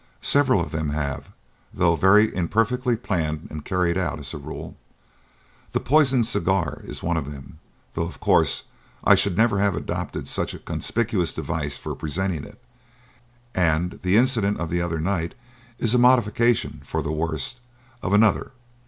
"Several 0.23 0.59
of 0.59 0.71
them 0.71 0.89
have, 0.89 1.29
though 1.71 1.95
very 1.95 2.33
imperfectly 2.35 2.95
planned 2.95 3.47
and 3.51 3.63
carried 3.63 3.99
out 3.99 4.17
as 4.17 4.33
a 4.33 4.39
rule. 4.39 4.75
The 5.73 5.79
poisoned 5.79 6.25
cigar 6.25 6.81
is 6.85 7.03
one 7.03 7.17
of 7.17 7.29
them, 7.31 7.59
though, 7.93 8.01
of 8.07 8.19
course 8.19 8.63
I 9.03 9.13
should 9.13 9.37
never 9.37 9.59
have 9.59 9.75
adopted 9.75 10.27
such 10.27 10.55
a 10.55 10.57
conspicuous 10.57 11.35
device 11.35 11.77
for 11.77 11.93
presenting 11.93 12.45
it; 12.45 12.59
and 13.53 13.99
the 14.01 14.17
incident 14.17 14.59
of 14.59 14.71
the 14.71 14.81
other 14.81 14.99
night 14.99 15.35
is 15.77 15.93
a 15.93 15.99
modification 15.99 16.81
for 16.83 17.03
the 17.03 17.11
worse 17.11 17.57
of 18.01 18.11
another. 18.11 18.53